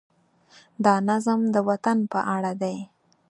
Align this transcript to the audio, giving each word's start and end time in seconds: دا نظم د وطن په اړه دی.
دا 0.85 0.95
نظم 1.09 1.39
د 1.53 1.55
وطن 1.69 1.97
په 2.11 2.19
اړه 2.35 2.51
دی. 2.61 2.77